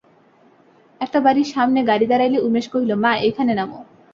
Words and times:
একটা 1.01 1.19
বাড়ির 1.19 1.47
সামনে 1.47 1.79
গাড়ি 1.83 2.05
দাঁড়াইলে 2.07 2.37
উমেশ 2.39 2.65
কহিল, 2.73 2.91
মা, 3.03 3.11
এইখানে 3.25 3.51
নামো। 3.53 3.79